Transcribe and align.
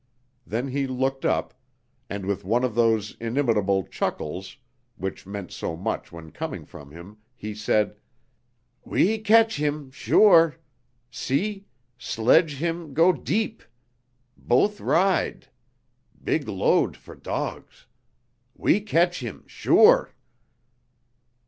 Then 0.47 0.69
he 0.69 0.87
looked 0.87 1.25
up, 1.25 1.53
and 2.09 2.25
with 2.25 2.43
one 2.43 2.63
of 2.63 2.73
those 2.73 3.15
inimitable 3.19 3.83
chuckles 3.83 4.57
which 4.95 5.27
meant 5.27 5.51
so 5.51 5.75
much 5.77 6.11
when 6.11 6.31
coming 6.31 6.65
from 6.65 6.89
him, 6.89 7.17
he 7.35 7.53
said: 7.53 7.95
"We 8.83 9.19
catch 9.19 9.57
heem 9.57 9.91
sure! 9.91 10.55
See 11.11 11.67
sledge 11.99 12.53
heem 12.55 12.95
go 12.95 13.13
deep. 13.13 13.61
Both 14.35 14.79
ride. 14.81 15.49
Big 16.23 16.47
load 16.47 16.97
for 16.97 17.13
dogs. 17.13 17.85
We 18.55 18.79
catch 18.81 19.19
heem 19.19 19.43
sure!" 19.45 20.15